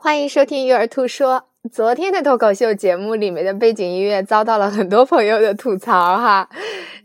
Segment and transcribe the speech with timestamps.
[0.00, 1.48] 欢迎收听育儿兔说。
[1.72, 6.48] 昨天的脱口秀节目里面的背景音乐遭到了很多朋友的吐槽哈，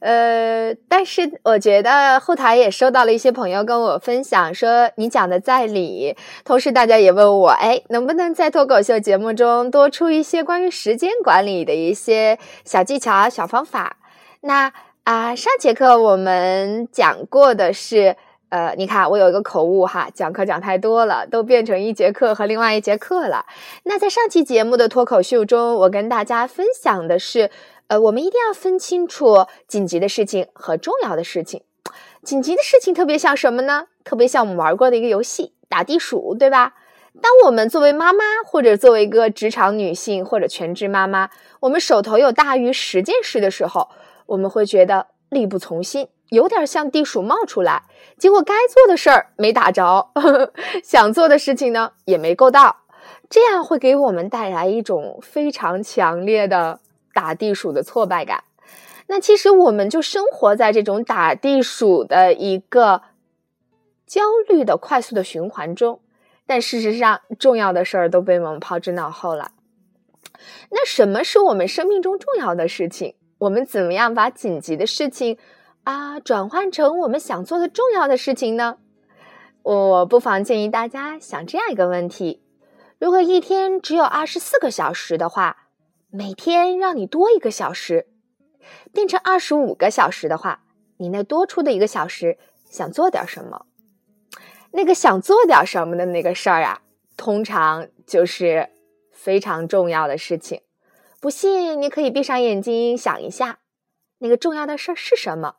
[0.00, 13.96] 呃，但是我觉得后台也收到了一些朋友跟我分享说你讲的在理，同时大家也问我，哎，能不能在脱口秀节目中多出一些关于时间管理的一些小技巧、小方法？
[14.42, 14.70] 那
[15.04, 18.16] 啊，上节课我们讲过的是。
[18.52, 23.46] 呃，你看我有一个口误哈，讲课讲太多了，都变成一节课和另外一节课了。
[23.84, 27.50] 那在上期节目的脱口秀中，我跟大家分享的是，
[27.86, 31.62] 呃，我们一定要分清楚紧急的事情和重要的事情。
[32.22, 33.86] 紧急的事情特别像什么呢？
[34.04, 36.74] 特别像我们玩过的一个游戏打地鼠，对吧？
[37.22, 43.88] 当我们作为妈妈，或者作为一个职场女性或者全职妈妈，我们手头有大于十件事的时候，
[44.26, 46.08] 我们会觉得力不从心。
[46.32, 47.82] 有点像地鼠冒出来，
[48.16, 50.10] 结果该做的事儿没打着，
[50.82, 52.84] 想做的事情呢也没够到，
[53.28, 56.80] 这样会给我们带来一种非常强烈的
[57.12, 58.44] 打地鼠的挫败感。
[59.08, 63.02] 那其实我们就生活在这种打地鼠的一个
[64.06, 66.00] 焦虑的快速的循环中，
[66.46, 69.50] 但事实上重要的事儿都被我们抛之脑后了。
[70.70, 73.16] 那什么是我们生命中重要的事情？
[73.36, 75.36] 我们怎么样把紧急的事情？
[75.84, 78.78] 啊，转换成我们想做的重要的事情呢？
[79.62, 82.40] 我不妨建议大家想这样一个问题：
[83.00, 85.68] 如果一天只有二十四个小时的话，
[86.10, 88.06] 每天让你多一个小时，
[88.92, 90.62] 变成二十五个小时的话，
[90.98, 92.38] 你那多出的一个小时
[92.70, 93.66] 想做点什么？
[94.70, 96.82] 那个想做点什么的那个事儿啊，
[97.16, 98.70] 通常就是
[99.10, 100.62] 非常重要的事情。
[101.20, 103.58] 不信，你可以闭上眼睛想一下，
[104.18, 105.56] 那个重要的事儿是什么？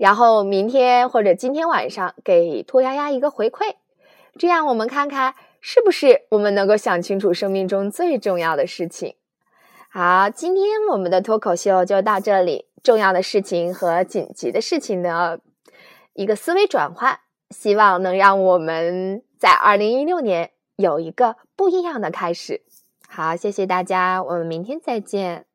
[0.00, 3.74] 然后明天或者今天晚上给兔丫丫一个回馈，
[4.38, 9.16] 这样我们看看是不是我们能够想清楚生命中最重要的事情。
[9.90, 15.42] 好，今天我们的脱口秀就到这里，重要的事情和紧急的事情的
[16.14, 17.20] 一个思维转换，
[17.50, 22.62] 希望能让我们在二零一六年有一个不一样的开始。
[23.06, 25.44] 好，谢谢大家，我们明天再见。